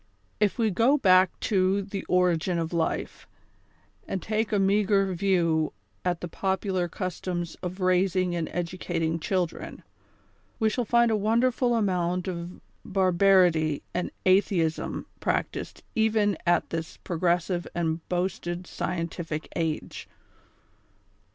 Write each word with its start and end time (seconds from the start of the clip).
If 0.39 0.57
we 0.57 0.71
go 0.71 0.97
back 0.97 1.39
to" 1.41 1.83
the 1.83 2.03
origin 2.05 2.57
of 2.57 2.73
life,'''' 2.73 3.27
and 4.07 4.19
take 4.19 4.51
a 4.51 4.57
meagre 4.57 5.13
view 5.13 5.73
at 6.03 6.21
the 6.21 6.27
popular 6.27 6.87
customs 6.87 7.53
of 7.61 7.79
raising 7.79 8.33
and 8.35 8.49
educating 8.51 9.19
chil 9.19 9.45
dren, 9.45 9.83
we 10.57 10.71
shall 10.71 10.85
find 10.85 11.11
a 11.11 11.15
wonderful 11.15 11.75
amount 11.75 12.27
of 12.27 12.59
barbarity 12.83 13.83
and 13.93 14.09
atheism 14.25 15.05
practised 15.19 15.83
even 15.93 16.35
at 16.47 16.71
this 16.71 16.97
progressive 17.03 17.67
and 17.75 18.01
boasted 18.09 18.65
sci 18.65 18.97
entific 18.99 19.45
age. 19.55 20.09